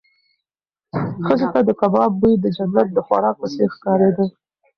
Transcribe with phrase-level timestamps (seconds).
[1.25, 4.25] ښځې ته د کباب بوی د جنت د خوراک په څېر ښکارېده.